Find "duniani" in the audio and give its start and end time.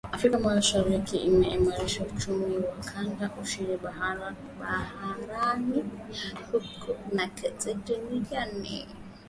7.73-8.87